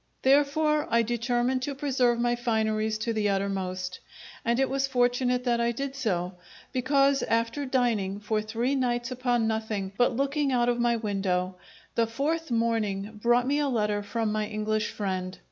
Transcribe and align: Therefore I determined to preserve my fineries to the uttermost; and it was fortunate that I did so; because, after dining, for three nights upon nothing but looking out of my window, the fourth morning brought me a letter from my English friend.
Therefore 0.23 0.87
I 0.89 1.03
determined 1.03 1.61
to 1.61 1.75
preserve 1.75 2.19
my 2.19 2.35
fineries 2.35 2.97
to 3.01 3.13
the 3.13 3.29
uttermost; 3.29 3.99
and 4.43 4.59
it 4.59 4.67
was 4.67 4.87
fortunate 4.87 5.43
that 5.43 5.61
I 5.61 5.71
did 5.71 5.95
so; 5.95 6.33
because, 6.73 7.21
after 7.21 7.67
dining, 7.67 8.19
for 8.19 8.41
three 8.41 8.73
nights 8.73 9.11
upon 9.11 9.47
nothing 9.47 9.91
but 9.99 10.15
looking 10.15 10.51
out 10.51 10.69
of 10.69 10.79
my 10.79 10.95
window, 10.95 11.55
the 11.93 12.07
fourth 12.07 12.49
morning 12.49 13.19
brought 13.21 13.45
me 13.45 13.59
a 13.59 13.69
letter 13.69 14.01
from 14.01 14.31
my 14.31 14.47
English 14.47 14.89
friend. 14.89 15.37